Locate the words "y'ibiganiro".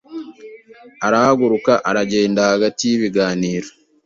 2.89-3.67